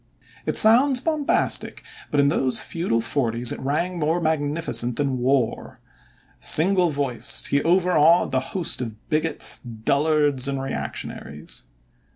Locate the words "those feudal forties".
2.29-3.51